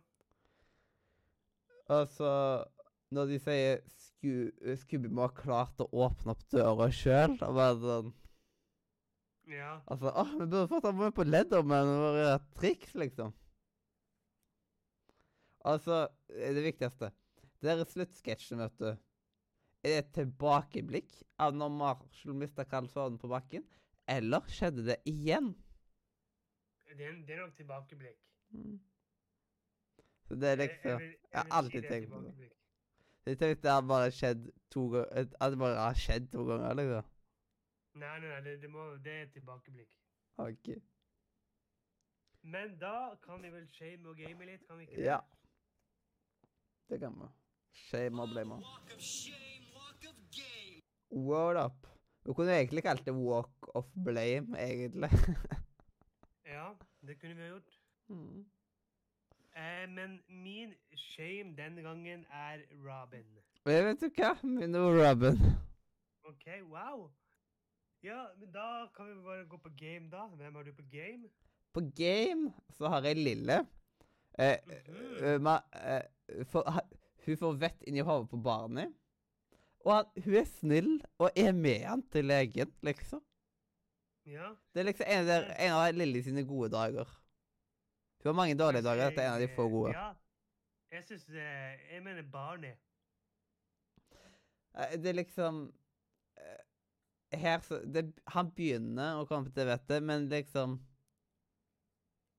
Og 1.89 2.09
så 2.09 2.31
når 3.15 3.31
de 3.31 3.39
sier 3.43 3.81
Sku, 3.95 4.51
Scooby 4.83 5.11
må 5.13 5.27
ha 5.27 5.33
klart 5.35 5.81
å 5.83 5.89
åpne 6.07 6.35
opp 6.35 6.45
døra 6.53 6.91
sjøl 6.95 7.37
og 7.39 7.59
bare 7.59 7.81
sånn 7.83 8.13
Ja. 9.51 9.73
Altså, 9.93 10.09
å, 10.09 10.25
vi 10.39 10.47
burde 10.47 10.69
fått 10.71 10.87
ham 10.89 11.01
med 11.03 11.15
på 11.17 11.27
Leatherman 11.29 11.91
og 11.93 12.21
et 12.23 12.47
triks, 12.57 12.95
liksom. 12.97 13.35
Altså, 15.69 16.07
eh, 16.33 16.55
det 16.57 16.63
viktigste. 16.65 17.11
Det 17.61 17.77
der 17.81 17.89
sluttsketsjen, 17.89 18.63
vet 18.65 18.79
du. 18.81 18.89
Er 19.85 19.91
det 19.91 19.99
et 20.01 20.11
tilbakeblikk 20.17 21.13
av 21.45 21.53
når 21.57 21.77
Marshall 21.77 22.37
mista 22.41 22.65
kalsåren 22.69 23.21
på 23.21 23.29
bakken? 23.29 23.65
Eller 24.09 24.49
skjedde 24.53 24.85
det 24.89 24.99
igjen? 25.09 25.53
Det 26.89 27.05
er, 27.05 27.17
det 27.27 27.37
er 27.37 27.45
nok 27.45 27.55
tilbakeblikk. 27.57 28.21
Mm. 28.57 28.81
Så 30.25 30.41
det 30.41 30.51
er 30.51 30.61
liksom 30.63 31.01
jeg 31.05 31.41
har 31.41 31.51
alltid 31.59 31.85
er 31.85 31.91
tenkt 31.91 32.13
på 32.13 32.21
det. 32.25 32.51
Tenkte 33.27 33.63
det 33.65 33.73
har 33.73 33.85
bare 33.89 34.11
skjedd 34.13 34.49
to 34.73 34.89
ganger 34.93 35.29
At 35.41 35.53
det 35.53 35.59
bare 35.59 35.81
har 35.81 35.95
skjedd 35.97 36.27
to 36.33 36.45
ganger, 36.49 36.75
liksom. 36.81 37.13
Nei, 37.95 38.17
nei, 38.21 38.29
nei, 38.29 38.41
det, 38.45 38.57
det, 38.63 38.71
må, 38.71 38.85
det 39.05 39.15
er 39.21 39.31
tilbakeblikk. 39.33 39.93
OK. 40.43 40.69
Men 42.43 42.75
da 42.81 43.15
kan 43.23 43.43
vi 43.43 43.53
vel 43.55 43.69
shame 43.73 44.11
og 44.11 44.19
game 44.19 44.49
litt, 44.49 44.67
kan 44.67 44.81
vi 44.81 44.89
ikke 44.89 44.97
det? 44.99 45.07
Ja. 45.07 45.21
Det 46.91 46.99
kan 47.01 47.15
vi. 47.21 47.29
Shame 47.87 48.23
og 48.23 48.35
blame. 48.35 48.59
Word 51.15 51.61
up. 51.65 51.87
Du 52.27 52.33
kunne 52.35 52.59
egentlig 52.59 52.83
kalt 52.85 53.07
det 53.07 53.15
walk 53.15 53.71
of 53.75 53.89
blame, 54.05 54.59
egentlig. 54.59 55.11
Ja, 56.45 56.67
det 57.01 57.17
kunne 57.21 57.35
vi 57.35 57.41
ha 57.41 57.49
gjort. 57.49 57.81
Mm. 58.09 58.45
Eh, 59.57 59.87
men 59.89 60.21
min 60.29 60.75
shame 60.97 61.55
den 61.57 61.77
gangen 61.85 62.25
er 62.31 62.63
Robin. 62.83 63.27
Jeg 63.67 63.85
vet 63.87 64.01
du 64.01 64.09
hva? 64.17 64.33
Min 64.43 64.75
ord, 64.77 64.97
Robin. 64.99 65.39
OK, 66.29 66.47
wow. 66.73 67.05
Ja, 68.05 68.27
men 68.41 68.51
da 68.53 68.87
kan 68.97 69.07
vi 69.09 69.15
bare 69.25 69.47
gå 69.49 69.57
på 69.63 69.71
game, 69.79 70.11
da. 70.13 70.27
Hvem 70.37 70.55
har 70.59 70.63
du 70.67 70.73
på 70.73 70.83
game? 70.93 71.29
På 71.73 71.81
game 71.97 72.53
så 72.77 72.89
har 72.89 73.03
jeg 73.07 73.17
Lille. 73.17 73.61
Eh, 74.39 74.57
Mhm. 74.67 75.25
eh, 75.25 75.41
ma, 75.41 75.59
eh, 75.73 76.45
for, 76.51 76.65
ha, 76.71 76.81
hun 77.27 77.37
får 77.37 77.59
vett 77.61 77.83
inni 77.87 78.01
hodet 78.01 78.29
på 78.31 78.37
Barney. 78.43 78.87
Og 79.85 79.93
han, 79.95 80.23
hun 80.25 80.35
er 80.35 80.45
snill 80.45 81.01
og 81.19 81.31
er 81.37 81.53
med 81.53 81.85
han 81.85 82.03
til 82.11 82.25
legen, 82.25 82.73
liksom. 82.83 83.23
Ja. 84.27 84.55
Det 84.75 84.81
er 84.81 84.85
liksom 84.89 85.07
en, 85.09 85.19
av 85.19 85.27
der- 85.27 85.55
en 85.59 85.73
av 85.73 85.95
Lille 85.95 86.23
sine 86.23 86.43
gode 86.45 86.71
dager. 86.73 87.09
Hun 88.25 88.31
har 88.31 88.37
mange 88.37 88.57
dårlige 88.59 88.83
dager. 88.83 89.11
Dette 89.11 89.21
er 89.23 89.27
en 89.29 89.35
av 89.35 89.41
de 89.41 89.55
få 89.55 89.69
gode. 89.69 89.91
Ja. 89.93 90.13
Jeg 90.91 91.05
syns 91.05 91.29
Jeg 91.29 92.03
mener 92.03 92.23
Barney. 92.33 92.73
Eh, 94.75 95.03
Det 95.03 95.07
er 95.07 95.13
liksom 95.13 95.75
eh, 96.37 97.39
Her 97.39 97.61
så 97.61 97.79
det, 97.85 98.13
Han 98.27 98.51
begynner 98.51 99.21
å 99.21 99.27
komme 99.27 99.53
til 99.53 99.67
vettet, 99.67 100.03
men 100.03 100.29
liksom 100.29 100.79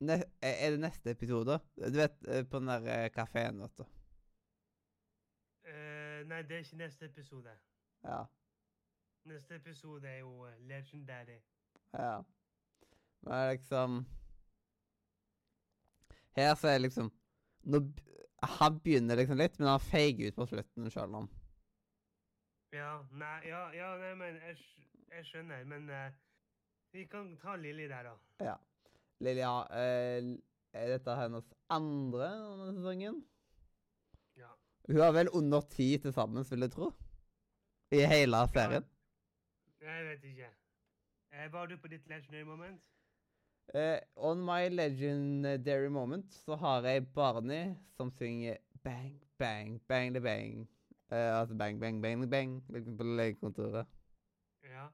ne, 0.02 0.24
Er 0.42 0.72
det 0.72 0.80
neste 0.80 1.12
episode? 1.12 1.60
Du 1.78 2.00
vet, 2.00 2.18
eh, 2.28 2.44
på 2.44 2.60
den 2.60 2.68
der 2.68 3.10
kafeen, 3.10 3.62
vet 3.62 3.78
du. 3.78 3.86
Uh, 5.66 6.26
nei, 6.30 6.42
det 6.42 6.52
er 6.52 6.66
ikke 6.66 6.78
neste 6.78 7.06
episode. 7.06 7.54
Ja. 8.04 8.24
Neste 9.26 9.56
episode 9.56 10.08
er 10.08 10.20
jo 10.20 10.46
eh, 10.46 10.60
Legendary. 10.70 11.40
Ja. 11.94 12.22
Men 13.22 13.50
liksom 13.52 14.06
Her 16.36 16.56
så 16.60 16.68
er 16.74 16.84
liksom 16.84 17.12
nå, 17.72 17.82
Han 18.60 18.80
begynner 18.84 19.18
liksom 19.18 19.40
litt, 19.40 19.58
men 19.60 19.72
han 19.72 19.82
feiger 19.82 20.30
ut 20.30 20.38
på 20.38 20.48
slutten 20.52 20.92
sjøl 20.94 21.16
om. 21.22 21.30
Ja, 22.76 23.00
nei, 23.16 23.38
ja, 23.48 23.62
ja, 23.74 23.94
nei, 24.02 24.12
men 24.20 24.36
jeg, 24.44 24.58
jeg 25.14 25.28
skjønner. 25.30 25.64
Men 25.70 25.88
uh, 25.90 26.10
vi 26.94 27.06
kan 27.10 27.32
ta 27.42 27.56
Lilly 27.58 27.88
der, 27.90 28.12
da. 28.12 28.44
Ja. 28.44 28.56
Lilly 29.24 29.42
ja, 29.42 29.56
uh, 29.72 30.36
er 30.76 30.92
dette 30.92 31.16
hennes 31.18 31.48
andre 31.72 32.28
denne 32.28 32.68
sesongen? 32.76 33.24
Ja. 34.38 34.52
Hun 34.90 35.02
har 35.02 35.16
vel 35.16 35.32
under 35.40 35.64
ti 35.72 35.88
til 36.04 36.14
sammen, 36.14 36.46
vil 36.52 36.68
jeg 36.68 36.76
tro. 36.76 36.92
I 37.96 38.04
hele 38.12 38.44
serien. 38.52 38.86
Jeg 39.82 40.06
vet 40.10 40.24
ikke. 40.34 40.52
Eh, 41.32 41.52
var 41.54 41.66
du 41.72 41.78
på 41.78 41.88
ditt 41.88 42.08
legendary 42.08 42.44
moment? 42.44 42.92
Eh, 43.74 44.00
on 44.16 44.44
my 44.46 44.70
legendary 44.70 45.90
moment 45.90 46.34
så 46.34 46.56
har 46.56 46.82
jeg 46.86 47.08
Barney 47.14 47.76
som 47.98 48.12
synger 48.12 48.58
bang, 48.84 49.22
bang, 49.38 49.82
bang, 49.88 50.14
the 50.16 50.22
bang. 50.22 50.68
Uh, 51.12 51.40
altså 51.40 51.56
bang, 51.56 51.80
bang, 51.80 52.02
bang, 52.02 52.30
bang, 52.32 52.64
liksom 52.70 52.98
på 52.98 53.04
legekontoret. 53.04 53.88
Ja. 54.64 54.88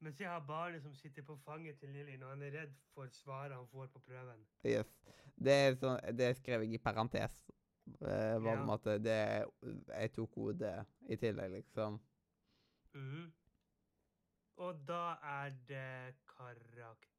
Mens 0.00 0.20
jeg 0.20 0.28
har 0.28 0.40
Barney 0.46 0.80
som 0.80 0.94
sitter 0.94 1.22
på 1.22 1.36
fanget 1.44 1.78
til 1.78 1.88
Lilly 1.88 2.16
når 2.16 2.28
han 2.28 2.42
er 2.42 2.56
redd 2.60 2.74
for 2.94 3.08
svaret 3.12 3.54
han 3.56 3.68
får 3.72 3.86
på 3.86 3.98
prøven. 3.98 4.46
Yes. 4.66 4.90
Det 5.36 5.52
er 5.52 5.74
så, 5.74 5.94
det 6.18 6.36
skrev 6.36 6.62
jeg 6.62 6.74
i 6.74 6.78
parentes. 6.78 7.38
Eh, 8.00 8.42
var 8.44 8.56
Ja. 8.56 8.64
måte 8.64 8.98
det 8.98 9.46
Jeg 9.88 10.12
tok 10.12 10.34
hodet 10.34 10.86
i 11.08 11.16
tillegg, 11.16 11.50
liksom. 11.50 12.00
Mhm. 12.94 13.32
Og 14.56 14.88
da 14.88 15.16
er 15.22 15.50
det 15.68 16.14
karakter. 16.36 17.11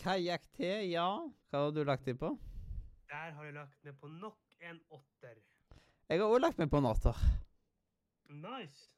Kajakk-te, 0.00 0.70
ja. 0.88 1.06
Hva 1.50 1.64
har 1.66 1.72
du 1.76 1.82
lagt 1.84 2.08
i 2.08 2.14
på? 2.16 2.30
Der 3.10 3.34
har 3.36 3.44
jeg 3.44 3.54
lagt 3.54 3.82
ned 3.84 3.96
på 4.00 4.08
nok 4.08 4.38
en 4.64 4.78
åtter. 4.94 5.36
Jeg 6.08 6.20
har 6.20 6.26
òg 6.32 6.40
lagt 6.40 6.58
meg 6.58 6.70
på 6.72 6.80
en 6.80 6.88
åtter. 6.88 7.18
Nice. 8.30 8.88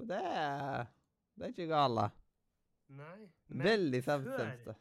Det 0.00 0.16
er 0.24 0.86
Det 1.36 1.44
er 1.46 1.52
ikke 1.52 1.66
gale. 1.70 2.06
Nei. 2.88 3.28
Men 3.48 3.66
Veldig 3.66 4.00
før- 4.04 4.24
samstemte. 4.24 4.74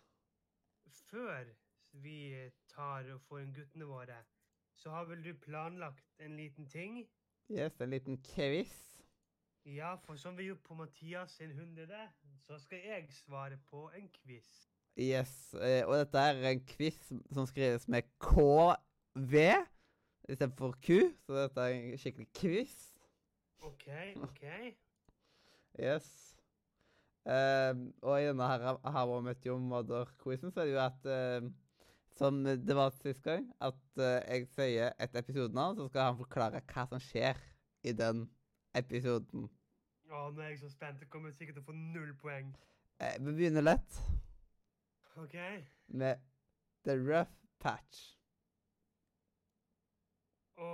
før 1.09 1.45
vi 1.91 2.51
tar 2.67 3.03
og 3.13 3.21
får 3.21 3.39
inn 3.41 3.53
guttene 3.53 3.85
våre, 3.85 4.17
så 4.75 4.89
har 4.89 5.05
vel 5.05 5.23
du 5.23 5.33
planlagt 5.33 6.03
en 6.19 6.35
liten 6.37 6.67
ting? 6.69 7.07
Yes, 7.49 7.79
en 7.81 7.89
liten 7.89 8.17
quiz. 8.23 9.01
Ja, 9.65 9.95
for 9.95 10.15
som 10.15 10.37
vi 10.37 10.43
gjorde 10.43 10.61
på 10.61 10.73
Mathias 10.75 11.31
sin 11.31 11.51
hundrede, 11.51 12.09
så 12.47 12.59
skal 12.59 12.81
jeg 12.85 13.07
svare 13.13 13.57
på 13.69 13.89
en 13.97 14.09
quiz. 14.21 14.49
Yes, 14.99 15.53
eh, 15.53 15.85
og 15.87 15.95
dette 16.01 16.19
er 16.19 16.41
en 16.49 16.63
quiz 16.67 16.97
som 17.31 17.45
skrives 17.47 17.87
med 17.87 18.07
KV 18.19 19.35
istedenfor 20.29 20.75
Q, 20.83 20.99
så 21.25 21.37
dette 21.43 21.61
er 21.61 21.75
en 21.77 21.97
skikkelig 21.97 22.27
quiz. 22.35 22.75
OK, 23.63 23.87
OK. 24.23 24.43
Yes. 25.79 26.09
Um, 27.29 27.89
og 28.01 28.21
i 28.21 28.27
denne 28.27 28.45
her 28.47 28.63
her 28.79 29.07
var 29.11 29.23
møtt 29.23 29.45
jo 29.45 29.57
Mother-quizen 29.61 30.53
så 30.53 30.63
er 30.63 30.69
det 30.69 30.73
jo 30.73 30.79
at 30.81 31.09
um, 31.43 31.49
Som 32.15 32.39
det 32.43 32.75
var 32.75 32.89
sist 32.95 33.21
gang, 33.23 33.45
at 33.61 33.77
uh, 33.99 34.19
jeg 34.23 34.47
sier 34.55 34.95
et 34.99 35.15
episodenavn, 35.15 35.77
så 35.77 35.87
skal 35.87 36.09
han 36.09 36.17
forklare 36.19 36.59
hva 36.67 36.83
som 36.89 36.99
skjer 37.03 37.37
i 37.87 37.93
den 37.95 38.25
episoden. 38.75 39.47
Å, 40.09 40.29
nå 40.33 40.41
er 40.41 40.47
jeg 40.49 40.59
så 40.59 40.69
spent. 40.73 41.01
Jeg 41.03 41.09
kommer 41.13 41.31
sikkert 41.37 41.59
til 41.59 41.61
å 41.61 41.67
få 41.67 41.75
null 41.77 42.13
poeng. 42.17 42.49
Eh, 42.99 43.17
vi 43.21 43.33
begynner 43.37 43.61
lett 43.61 43.99
OK? 45.21 45.35
med 45.87 46.23
The 46.87 46.95
Rough 46.97 47.35
Patch. 47.61 48.15
Å, 50.57 50.71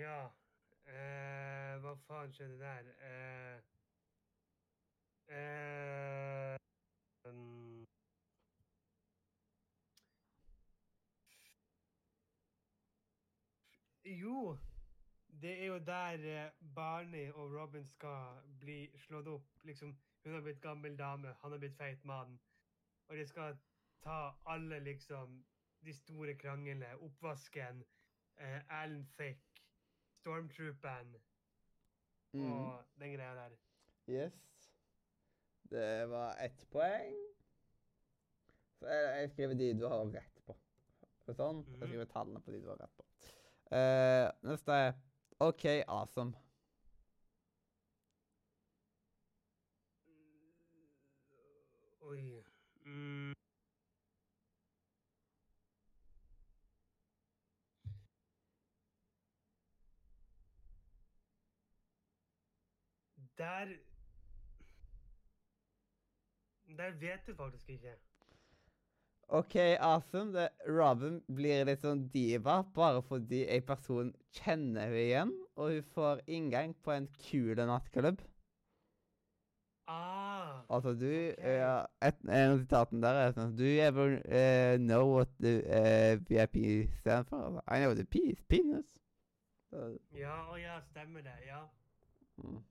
ja. 0.00 0.16
Eh, 0.88 1.74
hva 1.84 1.94
faen 2.08 2.32
skjedde 2.32 2.56
der? 2.62 2.88
Eh, 3.04 3.60
eh, 5.28 6.56
um. 7.28 7.86
Jo, 14.04 14.56
det 15.44 15.52
er 15.62 15.66
jo 15.66 15.78
der 15.86 16.24
eh, 16.32 16.50
Barney 16.74 17.26
og 17.32 17.52
Robin 17.52 17.84
skal 17.84 18.38
bli 18.60 18.78
slått 19.06 19.26
opp. 19.28 19.48
Liksom, 19.68 19.90
hun 20.24 20.34
har 20.34 20.40
blitt 20.46 20.60
gammel 20.64 20.96
dame, 20.98 21.34
han 21.42 21.52
har 21.52 21.58
blitt 21.60 21.76
feit 21.76 22.04
mann. 22.08 22.38
Og 23.08 23.16
de 23.18 23.26
skal 23.28 23.58
ta 24.04 24.30
alle, 24.48 24.78
liksom, 24.80 25.42
de 25.84 25.92
store 25.92 26.34
kranglene. 26.40 26.94
Oppvasken, 27.04 27.82
eh, 28.40 28.60
Alan 28.72 29.04
Thick, 29.18 29.62
Stormtrooperen 30.20 31.16
Mm. 32.34 32.52
og 32.52 32.84
den 32.98 33.12
greia 33.14 33.34
der. 33.34 33.52
Yes. 34.10 34.32
Det 35.70 36.08
var 36.10 36.34
ett 36.42 36.64
poeng. 36.72 37.14
Så 38.78 38.86
jeg, 38.90 39.20
jeg 39.20 39.30
skriver 39.30 39.54
de 39.54 39.68
du 39.78 39.84
har 39.88 40.04
rett 40.16 40.40
på. 40.46 40.56
Sånn. 41.28 41.60
Jeg 41.64 41.78
Mhm. 41.78 41.86
skriver 41.86 42.04
tallene 42.10 42.40
på 42.40 42.50
de 42.52 42.60
du 42.60 42.68
har 42.72 42.80
rett 42.82 42.96
på. 42.96 43.04
Eh, 43.76 44.30
neste 44.50 44.72
er 44.72 44.92
OK, 45.40 45.84
awesome. 45.88 46.36
Oi. 52.02 52.44
Mm. 52.86 53.32
Der 63.38 63.66
Der 66.78 66.90
vet 66.90 67.26
du 67.26 67.34
faktisk 67.34 67.68
ikke. 67.68 67.96
OK, 69.28 69.56
awesome. 69.80 70.32
Det, 70.32 70.48
Robin 70.68 71.20
blir 71.32 71.64
litt 71.66 71.82
sånn 71.84 72.04
diva 72.12 72.60
bare 72.76 73.00
fordi 73.08 73.44
ei 73.50 73.62
person 73.64 74.12
kjenner 74.36 74.88
henne 74.90 75.00
igjen, 75.00 75.32
og 75.56 75.72
hun 75.72 75.90
får 75.96 76.22
inngang 76.26 76.74
på 76.84 76.94
en 76.94 77.08
kul 77.26 77.56
nattklubb. 77.58 78.22
Ah! 79.86 80.64
Altså, 80.68 80.94
du 80.96 81.04
okay. 81.04 81.58
ja, 81.58 81.84
et, 82.00 82.20
En 82.24 82.54
av 82.54 82.60
sitatene 82.62 83.02
der 83.04 83.18
er 83.20 83.34
sånn 83.36 83.50
Do 83.58 83.66
you 83.68 83.82
ever 83.84 84.14
uh, 84.24 84.78
know 84.80 85.10
what 85.10 85.28
the 85.44 85.58
uh, 85.68 86.14
VIP 86.24 86.88
stands 87.02 87.28
for? 87.28 87.42
Altså, 87.50 87.64
I 87.68 87.82
know 87.82 87.92
the 87.92 88.06
P 88.08 88.22
is 88.32 88.40
penis. 88.48 88.94
Uh, 89.74 89.92
Ja, 90.16 90.38
å 90.48 90.56
ja, 90.56 90.78
stemmer 90.88 91.24
det. 91.26 91.36
Ja. 91.48 91.66
mm. 92.40 92.62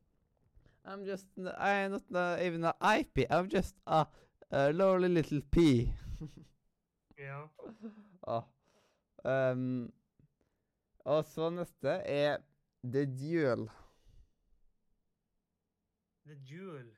I'm 0.85 1.05
just 1.05 1.27
I'm 1.37 1.91
not 1.91 2.03
uh, 2.13 2.37
even 2.41 2.65
an 2.65 2.73
IP. 2.81 3.25
I'm 3.29 3.47
just 3.47 3.75
a, 3.87 4.05
a 4.51 4.71
lowly 4.73 5.07
little 5.07 5.41
P. 5.51 5.93
Ja. 7.17 7.47
Ah. 8.27 8.43
Um, 9.51 9.93
og 10.99 11.25
så 11.25 11.49
neste 11.49 11.89
er 11.89 12.37
The 12.83 13.05
Duel. 13.05 13.69
The 16.25 16.35
Duel 16.49 16.91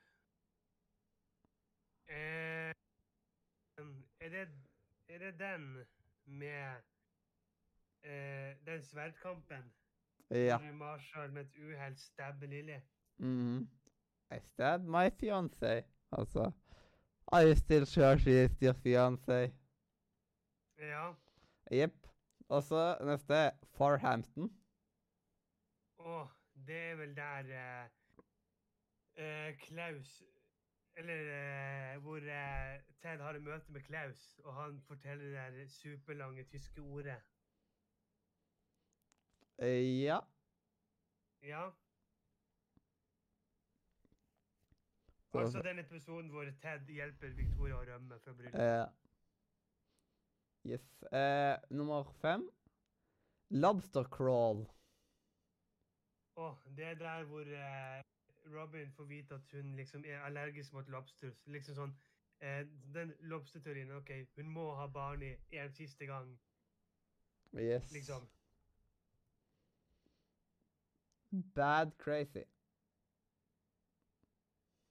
Eh, 2.08 2.72
er, 4.20 4.28
det, 4.28 4.48
er 5.08 5.18
det 5.18 5.38
den 5.38 5.84
med 6.24 6.76
eh, 8.02 8.66
den 8.66 8.82
sverdkampen? 8.82 9.72
Ja. 10.30 10.58
Når 10.58 10.72
Marshall 10.72 11.32
med 11.32 11.42
et 11.42 11.56
uhell 11.56 11.96
stabber 11.96 12.46
Lilly? 12.46 12.78
Mm. 13.16 13.68
I 14.30 14.38
stabbed 14.40 14.86
my 14.86 15.10
fiancé. 15.10 15.82
Altså 16.12 16.52
You 17.32 17.54
still 17.56 17.84
sure 17.86 18.18
she 18.18 18.30
is 18.30 18.62
your 18.62 18.74
fiancé? 18.74 19.52
Ja. 20.78 21.14
Jepp. 21.70 22.06
Og 22.48 22.62
så 22.62 22.98
neste 23.02 23.50
Farhampton. 23.74 24.50
Å, 25.98 26.20
det 26.68 26.76
er 26.90 26.98
vel 27.00 27.16
der 27.16 27.48
uh, 27.50 28.20
uh, 29.18 29.48
Klaus 29.64 30.12
Eller 30.96 31.24
uh, 31.26 32.02
hvor 32.04 32.22
Ted 33.02 33.20
har 33.20 33.34
et 33.34 33.42
møte 33.42 33.72
med 33.72 33.82
Klaus, 33.88 34.38
og 34.44 34.54
han 34.54 34.78
forteller 34.86 35.24
det 35.24 35.58
der 35.58 35.66
superlange 35.68 36.44
tyske 36.44 36.80
ordet. 36.80 37.18
Ja. 39.58 40.20
Ja. 41.42 41.70
Altså 45.40 45.62
den 45.62 45.78
episoden 45.78 46.30
hvor 46.30 46.48
Ted 46.62 46.88
hjelper 46.92 47.34
Victoria 47.36 47.76
å 47.78 47.84
rømme 47.88 48.18
fra 48.24 48.32
bryllupet. 48.32 48.64
Ja. 48.64 48.86
yes. 50.64 50.86
Eh, 51.12 51.56
nummer 51.70 52.04
fem. 52.22 52.48
Lobster 53.50 54.04
crawl. 54.10 54.64
Åh, 56.36 56.56
det 56.76 56.84
er 56.84 56.94
der 57.00 57.24
hvor 57.24 57.40
eh, 57.40 58.02
Robin 58.54 58.92
får 58.92 59.04
vite 59.04 59.34
at 59.34 59.52
hun 59.52 59.76
liksom 59.76 60.04
er 60.04 60.20
allergisk 60.26 60.72
mot 60.72 60.88
lobsters. 60.88 61.38
Liksom 61.46 61.74
sånn 61.78 61.94
eh, 62.40 62.64
Den 62.94 63.14
lobsterteorien 63.20 63.92
OK, 63.96 64.10
hun 64.36 64.50
må 64.52 64.66
ha 64.76 64.86
Barney 64.86 65.36
en 65.50 65.72
siste 65.72 66.06
gang, 66.06 66.38
Yes. 67.56 67.92
liksom. 67.92 68.26
Bad 71.54 71.96
crazy. 71.98 72.44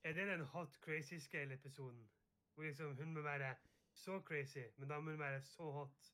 Er 0.06 0.14
det 0.14 0.28
den 0.28 0.42
Hot 0.42 0.82
Crazy 0.82 1.18
Scale-episoden? 1.18 2.10
Hvor 2.54 2.64
liksom 2.64 2.98
hun 2.98 3.14
må 3.14 3.22
være 3.22 3.56
så 3.94 4.20
crazy, 4.26 4.60
men 4.78 4.90
da 4.90 5.00
må 5.00 5.12
hun 5.12 5.20
være 5.20 5.42
så 5.42 5.72
hot. 5.72 6.12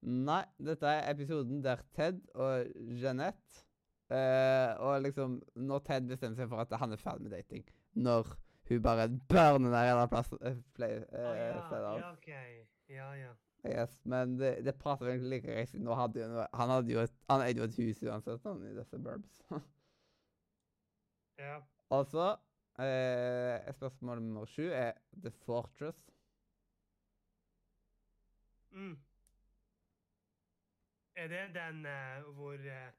Nei, 0.00 0.42
dette 0.58 0.86
er 0.86 1.08
episoden 1.10 1.62
der 1.64 1.80
Ted 1.96 2.18
og 2.34 2.66
Jeanette 2.76 3.62
eh, 4.12 4.76
Og 4.84 5.02
liksom 5.02 5.38
Når 5.54 5.78
Ted 5.78 6.04
bestemmer 6.10 6.36
seg 6.36 6.50
for 6.50 6.60
at 6.62 6.74
han 6.78 6.92
er 6.92 7.00
ferdig 7.00 7.24
med 7.24 7.32
dating. 7.32 7.64
Når 7.92 8.28
hun 8.68 8.82
bare 8.82 9.08
burner 9.28 9.70
ned 9.70 9.88
hele 9.88 10.08
plassen 10.12 10.38
eh, 10.42 10.58
play, 10.74 11.00
eh, 11.08 11.30
ja, 11.38 11.62
stedet. 11.66 11.94
ja, 12.02 12.12
OK. 12.12 12.28
Ja, 12.88 13.08
ja. 13.12 13.32
Yes, 13.66 13.96
men 14.04 14.36
det, 14.38 14.58
det 14.64 14.76
prater 14.78 15.06
vel 15.06 15.14
egentlig 15.14 15.30
like 15.30 15.48
greit. 15.48 15.74
Nå 15.74 15.94
hadde 15.94 16.20
jo 16.20 16.44
han 16.52 16.74
hadde 16.74 16.92
jo 16.92 17.00
et, 17.00 17.16
han 17.30 17.46
eide 17.46 17.64
jo 17.64 17.70
et 17.70 17.80
hus 17.80 18.02
uansett, 18.02 18.44
han, 18.44 18.62
i 18.68 18.76
disse 18.76 19.00
burbs. 19.08 19.40
Ja. 21.38 21.58
Og 21.90 22.06
så 22.06 22.26
eh, 22.82 23.72
Spørsmål 23.74 24.22
nummer 24.22 24.46
sju 24.50 24.66
er 24.74 24.92
The 25.22 25.30
Fortress. 25.30 26.10
Mm. 28.70 28.96
Er 31.16 31.28
det 31.32 31.54
den 31.54 31.86
eh, 31.86 32.22
hvor 32.36 32.52
eh, 32.52 32.92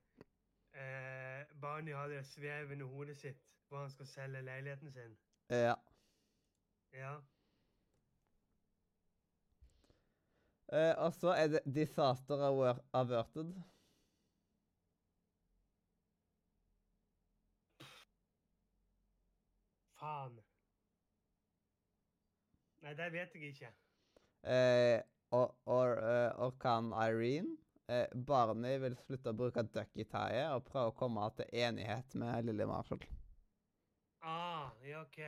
eh, 0.74 1.46
Barney 1.62 1.94
har 1.94 2.08
det 2.08 2.26
svevende 2.26 2.86
hodet 2.86 3.18
sitt, 3.18 3.44
hvor 3.68 3.84
han 3.84 3.90
skal 3.94 4.08
selge 4.08 4.42
leiligheten 4.42 4.92
sin? 4.92 5.18
Ja. 5.50 5.76
Ja. 6.94 7.18
Eh, 10.74 10.96
og 10.98 11.14
så 11.14 11.30
er 11.38 11.48
det 11.48 11.62
Disaster 11.76 12.42
Aver- 12.50 12.84
Averted. 12.94 13.54
Faen. 20.08 20.38
Nei, 22.84 22.94
det 22.96 23.08
vet 23.12 23.34
jeg 23.36 23.50
ikke. 23.52 23.72
Eh, 24.48 25.02
og, 25.36 25.58
og, 25.68 25.98
eh, 26.00 26.30
Orkan 26.46 26.94
Irene. 26.96 27.58
Eh, 27.92 28.06
Barney 28.28 28.78
vil 28.84 28.96
slutte 29.00 29.32
å 29.32 29.36
bruke 29.36 29.64
ducky-tieet 29.76 30.54
og 30.54 30.66
prøve 30.68 30.92
å 30.92 30.96
komme 30.96 31.28
til 31.36 31.52
enighet 31.66 32.16
med 32.20 32.48
Lilly 32.48 32.68
Marshall. 32.68 33.04
Ah, 34.24 34.72
ja, 34.88 35.04
OK. 35.04 35.20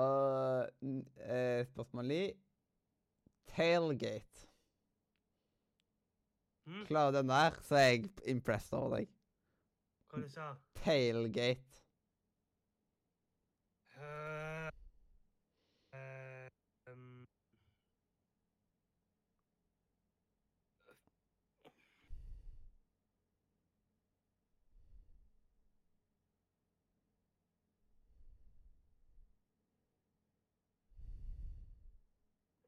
Og 0.00 0.88
eh, 1.28 1.60
spørsmål 1.68 2.08
ni 2.08 2.22
Tailgate. 3.52 4.48
Mm. 6.64 6.84
Klarer 6.88 7.12
du 7.12 7.20
den 7.20 7.32
der, 7.32 7.64
så 7.68 7.80
er 7.80 7.88
jeg 7.90 8.12
impressed 8.32 8.76
over 8.78 9.00
deg. 9.00 9.16
Hva 10.08 10.20
du 10.20 10.28
sa 10.32 10.52
Tailgate. 10.82 11.62
Uh, 13.96 14.70
eh, 15.92 16.48
um, 16.88 17.24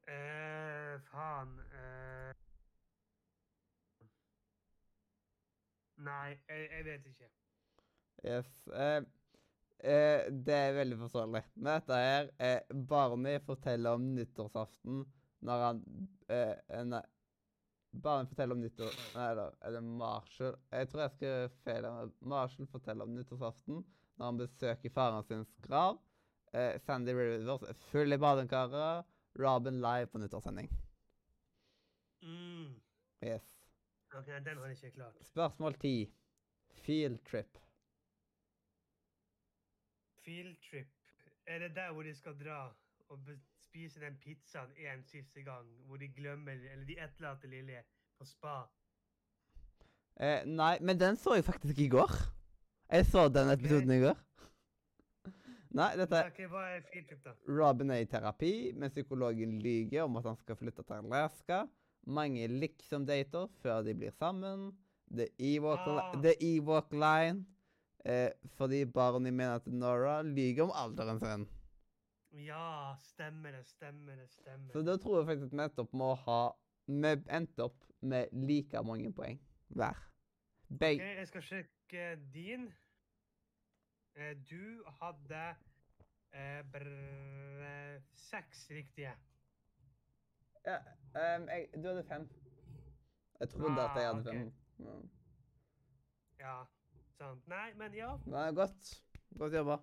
Eh, 0.07 0.99
faen 1.11 1.59
eh. 1.73 2.33
Nei, 5.97 6.37
jeg, 6.49 6.69
jeg 6.71 6.85
vet 6.85 7.05
ikke. 7.05 7.44
Yes. 8.25 8.67
Eh, 8.67 9.01
eh, 9.91 10.31
det 10.31 10.55
er 10.55 10.77
veldig 10.79 10.97
forståelig. 11.03 11.41
Men 11.55 11.71
dette 11.71 11.99
her 12.01 12.31
eh, 12.41 12.77
Barney 12.89 13.41
forteller 13.45 13.99
om 13.99 14.07
nyttårsaften 14.15 15.03
når 15.45 15.65
han 15.65 15.83
eh, 16.33 16.81
Nei. 16.89 17.03
Barney 17.95 18.27
forteller 18.27 18.57
om 18.57 18.63
nyttår... 18.63 18.95
Nei, 19.15 19.27
da 19.37 19.45
er 19.63 19.75
det 19.77 19.81
Marshall 19.85 20.57
Jeg 20.73 20.89
tror 20.91 21.05
jeg 21.05 21.13
skrev 21.13 21.53
feil. 21.63 21.85
Marshall 22.27 22.67
forteller 22.71 23.07
om 23.07 23.13
nyttårsaften 23.15 23.83
når 24.15 24.25
han 24.25 24.39
besøker 24.39 24.93
faren 24.95 25.27
sin 25.27 25.45
grav. 25.63 25.99
Eh, 26.55 26.79
Sandy 26.83 27.13
Rivers 27.15 27.63
er 27.67 27.77
full 27.91 28.15
i 28.15 28.19
badekaret. 28.19 29.05
Robin 29.39 29.81
live 29.83 30.07
på 30.11 30.21
nyttårssending. 30.21 30.69
Mm. 32.23 32.73
Yes. 33.23 33.43
Ok, 34.15 34.27
den 34.27 34.57
har 34.57 34.71
jeg 34.71 34.77
ikke 34.79 34.91
klart. 35.01 35.19
Spørsmål 35.27 35.75
ti. 35.79 35.95
Field 36.85 37.19
trip. 37.27 37.59
Field 40.25 40.55
trip. 40.69 40.87
Er 41.47 41.59
det 41.59 41.75
der 41.75 41.91
hvor 41.93 42.03
de 42.03 42.15
skal 42.15 42.33
dra 42.39 42.59
og 43.09 43.19
spise 43.61 43.99
den 44.01 44.17
pizzaen 44.23 44.71
en 44.77 45.03
siste 45.03 45.43
gang? 45.43 45.67
Hvor 45.85 45.97
de 45.97 46.07
glemmer, 46.07 46.51
eller 46.51 46.85
de 46.85 46.97
etterlater 46.99 47.47
Lilje 47.51 47.83
på 48.17 48.25
spa? 48.25 48.55
Eh, 50.19 50.45
nei, 50.47 50.77
men 50.81 50.99
den 50.99 51.17
så 51.19 51.35
jeg 51.35 51.45
faktisk 51.45 51.79
i 51.79 51.89
går. 51.91 52.11
Jeg 52.91 53.05
så 53.05 53.27
den 53.29 53.51
episoden 53.51 53.91
i 53.91 53.99
går. 53.99 54.17
Nei, 55.75 55.89
dette 55.99 56.15
er 56.15 56.29
Ok, 56.29 56.37
hva 56.47 56.61
er 56.71 56.85
field 56.87 57.09
trip, 57.09 57.23
da? 57.25 57.33
Robin 57.51 57.91
er 57.91 58.05
i 58.05 58.07
terapi, 58.07 58.51
men 58.79 58.93
psykologen 58.93 59.57
lyver 59.59 60.05
om 60.05 60.15
at 60.21 60.29
han 60.29 60.37
skal 60.39 60.55
flytte 60.55 60.85
til 60.87 61.01
Alaska. 61.01 61.65
Mange 62.07 62.47
liksom-dater 62.47 63.49
før 63.59 63.81
de 63.83 63.95
blir 63.97 64.13
sammen. 64.15 64.69
The 65.11 65.27
Ewok, 65.39 65.83
li 66.23 66.53
Ah. 66.61 66.81
Line. 67.03 67.45
Eh, 68.05 68.31
fordi 68.57 68.83
Barney 68.85 69.31
mener 69.31 69.55
at 69.55 69.67
Nora 69.67 70.19
lyver 70.21 70.63
om 70.67 70.71
alderen 70.77 71.19
sin. 71.19 71.47
Ja, 72.45 72.95
stemmer 73.01 73.51
det, 73.55 73.65
stemmer 73.67 74.15
det, 74.19 74.29
stemmer 74.29 74.73
Så 74.73 74.81
da 74.85 74.97
tror 74.97 75.19
jeg 75.21 75.27
faktisk 75.29 75.53
vi 75.55 75.61
endte 75.63 75.81
opp 75.85 75.93
med 75.93 76.05
å 76.05 76.15
ha 76.25 76.39
Vi 76.87 77.11
endte 77.33 77.63
opp 77.63 77.85
med 78.05 78.29
like 78.45 78.81
mange 78.85 79.09
poeng 79.15 79.39
hver. 79.73 79.97
Begge 80.79 81.05
jeg 81.15 81.27
skal 81.31 81.41
sjekke 81.41 82.03
din. 82.33 82.67
Eh, 84.15 84.35
Du 84.49 84.83
hadde 84.99 85.55
eh, 86.33 86.61
brr, 86.71 88.01
seks 88.13 88.67
riktige. 88.69 89.15
ja, 90.65 90.77
um, 91.37 91.47
jeg, 91.49 91.69
Du 91.73 91.87
hadde 91.87 92.03
fem. 92.03 92.29
Jeg 93.39 93.49
trodde 93.49 93.81
at 93.81 93.95
jeg 93.97 94.05
Ah, 94.05 94.13
hadde 94.13 94.29
okay. 94.29 94.39
fem. 94.39 94.53
Ja. 94.79 94.95
Ja, 96.39 96.65
sant. 97.17 97.47
Nei, 97.47 97.73
men 97.79 97.93
ja. 97.93 98.17
Nei, 98.25 98.51
godt. 98.55 98.91
Godt 99.39 99.53
jobba. 99.53 99.77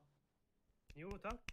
Jo, 0.97 1.17
takk. 1.25 1.53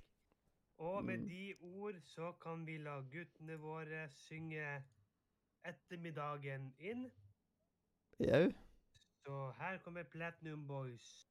Og 0.78 1.06
med 1.06 1.18
Mm. 1.18 1.28
de 1.28 1.56
ord 1.62 2.00
så 2.02 2.32
kan 2.42 2.65
vi 2.68 2.78
la 2.78 3.00
guttene 3.02 3.58
våre 3.60 4.10
synge 4.10 4.84
ettermiddagen 5.65 6.74
inn. 6.80 7.12
Jau. 8.20 8.52
Så 9.26 9.52
her 9.60 9.78
kommer 9.78 10.04
Platinum 10.04 10.68
Boys. 10.68 11.28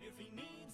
If 0.00 0.14
he 0.18 0.30
needs 0.34 0.57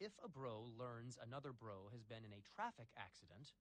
If 0.00 0.12
a 0.24 0.28
bro 0.28 0.66
learns 0.76 1.18
another 1.22 1.52
bro 1.52 1.88
has 1.92 2.02
been 2.02 2.24
in 2.24 2.32
a 2.32 2.42
traffic 2.42 2.88
accident, 2.96 3.52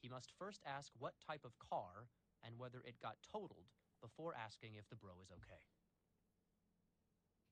he 0.00 0.08
must 0.08 0.32
first 0.38 0.62
ask 0.64 0.92
what 0.98 1.14
type 1.20 1.44
of 1.44 1.58
car 1.58 2.08
and 2.42 2.58
whether 2.58 2.78
it 2.86 3.00
got 3.02 3.16
totaled 3.22 3.68
before 4.00 4.34
asking 4.34 4.76
if 4.76 4.88
the 4.88 4.96
bro 4.96 5.20
is 5.22 5.30
okay. 5.30 5.60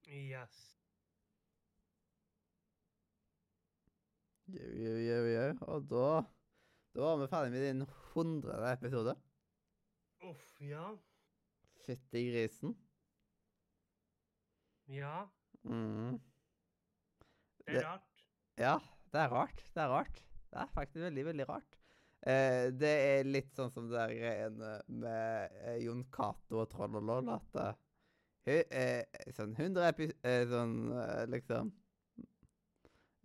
Yes. 0.07 0.77
Jau, 4.49 4.65
jau, 4.65 4.97
jau, 5.05 5.25
jau. 5.35 5.59
Og 5.69 5.91
da 5.91 6.23
Da 6.95 7.01
var 7.01 7.17
vi 7.17 7.27
ferdig 7.29 7.53
med 7.53 7.67
din 7.69 7.87
hundrede 8.15 8.73
episode. 8.73 9.15
Uff, 10.23 10.61
ja. 10.61 10.97
Fytti 11.87 12.31
grisen. 12.31 12.77
Ja. 14.89 15.27
Mm. 15.63 16.21
Det 17.67 17.77
er 17.77 17.85
rart. 17.85 18.08
Ja, 18.59 18.79
det 19.13 19.21
er 19.23 19.29
rart. 19.31 19.61
Det 19.75 19.83
er 19.83 19.93
rart. 19.93 20.17
Det 20.51 20.59
er 20.59 20.71
faktisk 20.75 21.05
veldig, 21.05 21.25
veldig 21.29 21.45
rart. 21.49 21.77
Eh, 22.27 22.71
det 22.75 22.91
er 22.91 23.29
litt 23.29 23.53
sånn 23.55 23.71
som 23.71 23.87
det 23.87 24.07
greiene 24.19 24.71
med 24.91 25.53
eh, 25.63 25.77
Jon 25.85 26.01
Cato 26.11 26.65
og 26.65 26.71
Troll 26.73 26.97
og 26.99 27.05
Loll, 27.07 27.31
at 27.37 27.61
eh, 27.63 28.65
eh, 28.67 29.29
sånn 29.37 29.55
100 29.55 29.85
epi... 29.93 30.09
Eh, 30.27 30.43
sånn 30.51 30.75
eh, 30.91 31.23
liksom 31.31 31.71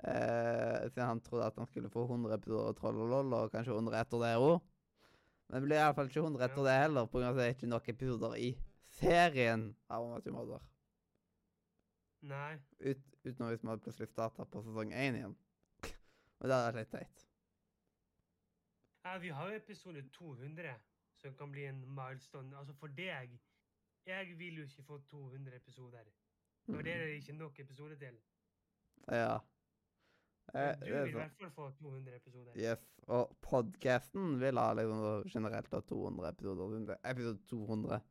eh, 0.06 0.84
Siden 0.92 1.10
han 1.10 1.24
trodde 1.26 1.50
at 1.50 1.58
han 1.58 1.72
skulle 1.72 1.90
få 1.90 2.06
100 2.06 2.38
episoder 2.38 2.70
av 2.70 2.78
Troll 2.78 3.02
og 3.08 3.10
Loll, 3.16 3.34
og 3.40 3.56
kanskje 3.56 3.74
100 3.74 4.04
etter 4.04 4.22
det 4.28 4.36
òg. 4.38 4.60
Men 5.50 5.58
det 5.58 5.66
blir 5.66 5.82
iallfall 5.82 6.14
ikke 6.14 6.28
100 6.28 6.46
etter 6.46 6.70
det 6.70 6.78
heller, 6.84 7.10
av 7.10 7.26
at 7.32 7.42
det 7.42 7.48
er 7.48 7.58
ikke 7.58 7.74
nok 7.74 7.90
episoder 7.96 8.38
i 8.38 8.54
serien 9.02 9.72
av 9.90 10.06
Matthew 10.12 10.38
Mother. 10.38 10.62
Nei. 12.24 12.56
Ut, 12.80 13.04
utenom 13.24 13.50
hvis 13.52 13.64
vi 13.64 13.68
hadde 13.68 13.84
plutselig 13.84 14.08
starta 14.08 14.46
på 14.48 14.62
sesong 14.64 14.94
én 14.96 15.20
igjen. 15.20 15.36
Men 15.84 16.50
det 16.50 16.56
hadde 16.56 16.68
vært 16.70 16.80
litt 16.80 16.94
teit. 16.94 17.24
Ja, 19.04 19.18
vi 19.20 19.32
har 19.36 19.50
jo 19.52 19.60
episode 19.60 20.04
200, 20.16 20.76
som 21.20 21.34
kan 21.40 21.52
bli 21.52 21.66
en 21.68 21.82
milestone. 21.96 22.56
Altså 22.58 22.76
for 22.80 22.88
deg 22.88 23.40
Jeg 24.08 24.38
vil 24.38 24.58
jo 24.60 24.64
ikke 24.68 24.84
få 24.84 24.98
200 25.12 25.56
episoder. 25.56 26.08
For 26.66 26.84
det 26.84 26.94
er 26.94 27.06
det 27.06 27.20
ikke 27.20 27.36
nok 27.40 27.60
episoder 27.60 27.96
til. 28.00 28.18
Ja. 29.12 29.38
Eh, 30.54 30.74
du 30.80 30.90
vil 30.92 31.10
i 31.10 31.16
hvert 31.16 31.36
fall 31.40 31.52
få 31.52 31.70
200 31.80 32.16
episoder. 32.16 32.56
Yes. 32.60 32.84
Og 33.08 33.38
podcasten 33.42 34.40
vil 34.40 34.60
ha 34.60 34.74
liksom 34.76 35.30
generelt 35.32 35.72
ha 35.72 35.80
200 35.80 36.30
episoder. 36.30 36.98
er 37.04 37.12
Episode 37.12 37.40
200. 37.48 38.02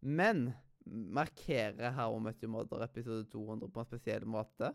Men 0.00 0.52
markerer 0.90 1.90
How 1.96 2.16
I 2.16 2.20
Met 2.20 2.42
Your 2.42 2.52
Mother 2.52 2.82
episode 2.84 3.24
200 3.30 3.70
på 3.72 3.80
en 3.80 3.86
spesiell 3.86 4.26
måte? 4.26 4.72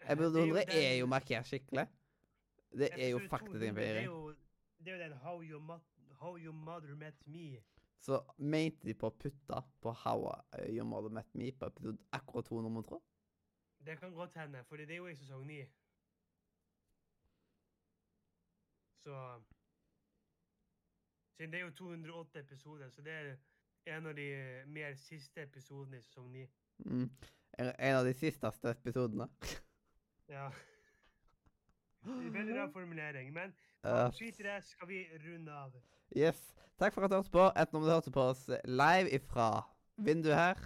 Eh, 0.00 0.12
Episode 0.12 0.40
er 0.40 0.46
jo 0.46 0.54
100 0.54 0.80
er 0.80 0.96
jo 0.98 1.06
markert 1.06 1.46
skikkelig. 1.46 1.86
Det 2.74 2.90
er 2.92 3.08
jo 3.08 3.20
faktisk 3.30 3.62
en 3.62 3.74
feiring. 3.74 4.08
det 4.78 4.92
er 4.92 4.96
jo 4.96 5.02
den 5.02 5.16
How 5.22 5.42
Your, 5.42 5.80
How 6.20 6.36
Your 6.38 6.52
Mother 6.52 6.94
Met 6.94 7.26
Me. 7.26 7.62
Så 7.98 8.20
mente 8.38 8.86
de 8.86 8.94
på 8.94 9.08
å 9.08 9.16
putte 9.16 9.62
på 9.80 9.92
How 10.04 10.26
Your 10.68 10.84
Mother 10.84 11.10
Met 11.10 11.34
Me 11.34 11.52
på 11.52 11.66
episode 11.66 11.98
akkurat 12.12 12.44
200, 12.44 12.70
må 12.70 12.82
tro? 12.82 13.02
Det 13.86 13.98
kan 14.00 14.14
godt 14.14 14.34
hende, 14.34 14.64
for 14.64 14.76
det 14.76 14.90
er 14.90 14.96
jo 14.96 15.06
i 15.06 15.16
sesong 15.16 15.46
9. 15.46 15.64
Så 19.04 19.40
Siden 21.36 21.52
det 21.52 21.58
er 21.60 21.64
jo 21.64 21.70
208 21.70 22.40
episoder, 22.40 22.90
så 22.90 23.02
det 23.02 23.12
er 23.12 23.36
en 23.86 24.06
av 24.06 24.14
de 24.16 24.26
eh, 24.34 24.66
mer 24.66 24.94
siste 24.96 25.42
episodene 25.44 25.98
i 25.98 26.02
sesong 26.02 26.30
9. 26.32 26.46
Mm. 26.88 27.08
En 27.58 27.96
av 27.96 28.04
de 28.06 28.14
sisteste 28.14 28.70
episodene. 28.76 29.28
Ja. 30.32 30.46
Veldig 32.04 32.54
rar 32.56 32.70
formulering, 32.72 33.26
men 33.32 33.50
skit 34.16 34.38
i 34.40 34.44
det, 34.46 34.54
skal 34.64 34.88
vi 34.88 35.02
runde 35.20 35.52
av. 35.52 35.74
yes. 36.16 36.38
Takk 36.80 36.94
for 36.96 37.04
at 37.04 37.12
du 37.12 37.18
hørte 37.18 37.30
på. 37.34 37.44
Enten 37.60 37.76
om 37.78 37.84
du 37.84 37.90
hørte 37.92 38.10
på 38.10 38.22
oss 38.32 38.46
live 38.64 39.12
ifra 39.14 39.50
vinduet 40.00 40.34
her, 40.34 40.62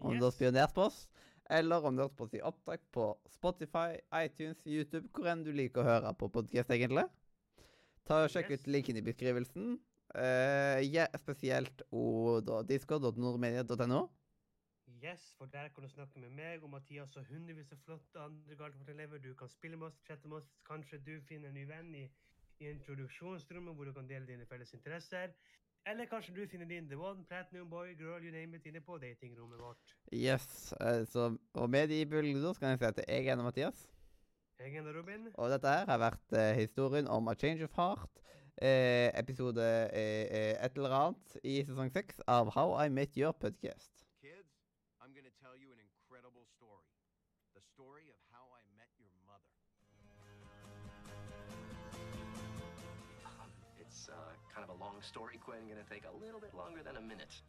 om 0.00 0.16
du 0.16 0.24
har 0.24 0.32
spionert 0.34 0.72
på 0.74 0.86
oss, 0.88 1.02
eller 1.52 1.84
om 1.84 1.94
du 1.96 2.02
hørte 2.02 2.16
på 2.18 2.24
oss 2.26 2.34
i 2.34 2.40
opptak 2.48 2.80
på 2.96 3.10
Spotify, 3.30 4.00
iTunes, 4.24 4.64
YouTube, 4.66 5.06
hvor 5.12 5.28
enn 5.30 5.44
du 5.44 5.52
liker 5.52 5.84
å 5.84 5.90
høre 5.90 6.14
på 6.18 6.30
podkast, 6.32 6.72
egentlig. 6.74 7.04
Ta 8.08 8.24
og 8.24 8.32
Sjekk 8.32 8.50
Yes. 8.56 8.64
ut 8.64 8.72
linken 8.72 8.96
i 8.98 9.04
beskrivelsen. 9.06 9.76
Eh, 10.12 10.82
ja, 10.92 11.06
spesielt 11.16 11.84
og 11.90 12.42
da 12.44 12.60
discord.nordmedia.no. 12.68 14.02
Yes, 15.02 15.32
for 15.38 15.46
der 15.50 15.70
kan 15.74 15.82
du 15.82 15.88
snakke 15.90 16.20
med 16.20 16.30
meg 16.36 16.62
og 16.62 16.70
Mathias 16.70 17.16
og 17.16 17.24
hundrevis 17.26 17.72
av 17.74 17.80
flotte 17.82 18.20
andre 18.22 18.58
Galtvort-elever. 18.58 19.18
Du 19.18 19.32
kan 19.34 19.50
spille 19.50 19.76
med 19.76 19.88
oss, 19.88 19.98
chatte 20.06 20.28
med 20.28 20.38
oss. 20.38 20.52
Kanskje 20.68 21.00
du 21.02 21.16
finner 21.26 21.50
en 21.50 21.56
ny 21.58 21.64
venn 21.66 21.88
i, 21.98 22.04
i 22.60 22.68
introduksjonsrommet 22.70 23.74
hvor 23.74 23.88
du 23.88 23.94
kan 23.96 24.06
dele 24.06 24.28
dine 24.28 24.46
felles 24.46 24.70
interesser. 24.76 25.34
Eller 25.90 26.06
kanskje 26.06 26.36
du 26.36 26.44
finner 26.46 26.68
din 26.70 26.86
the 26.88 26.98
one, 26.98 27.24
platinum 27.26 27.70
boy, 27.70 27.96
girl, 27.98 28.22
you 28.22 28.30
name 28.30 28.56
it, 28.56 28.66
inne 28.70 28.84
på 28.84 29.00
datingrommet 29.02 29.58
vårt. 29.58 29.96
Yes. 30.12 30.74
så, 31.10 31.32
og 31.54 31.70
med 31.70 31.88
de 31.88 32.04
så 32.04 32.54
kan 32.60 32.68
jeg 32.68 32.78
si 32.78 32.84
at 32.84 33.04
jeg 33.08 33.26
er 33.26 33.32
Anne 33.32 33.42
Mathias. 33.42 33.88
Jeg 34.58 34.76
er 34.76 34.92
Robin. 34.94 35.26
Og 35.34 35.50
dette 35.50 35.66
her 35.66 35.88
har 35.88 35.98
vært 35.98 36.36
eh, 36.38 36.54
historien 36.60 37.08
om 37.08 37.28
A 37.28 37.34
Change 37.34 37.64
of 37.64 37.74
Heart. 37.74 38.22
Eh, 38.60 39.10
episode 39.14 39.58
eh, 39.58 40.26
eh, 40.28 40.64
et 40.64 40.76
eller 40.76 40.92
annet 40.92 41.36
i 41.42 41.54
sesong 41.64 41.88
seks 41.88 42.20
av 42.28 42.50
How 42.52 42.74
I 42.84 42.90
Met 42.92 43.16
Your 43.16 43.32
Podcast. 43.32 44.04
Kids, 44.20 44.52
I'm 45.00 45.16
going 45.16 45.24
to 45.24 45.32
tell 45.40 45.56
you 45.56 45.72
an 45.72 45.80
incredible 45.80 46.44
story. 46.60 46.84
The 47.56 47.64
story 47.72 48.12
of 48.12 48.20
how 48.28 48.44
I 48.52 48.60
met 48.76 48.92
your 49.00 49.08
mother. 49.24 49.52
Um, 53.24 53.48
it's 53.80 54.12
uh, 54.12 54.36
kind 54.52 54.68
of 54.68 54.76
a 54.76 54.78
long 54.78 55.00
story, 55.00 55.40
Quinn. 55.40 55.64
Gonna 55.64 55.88
take 55.88 56.04
a 56.04 56.14
little 56.20 56.38
bit 56.38 56.52
longer 56.52 56.84
than 56.84 57.00
a 57.00 57.04
minute. 57.04 57.40